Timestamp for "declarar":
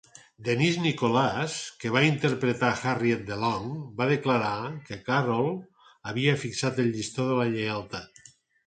4.15-4.57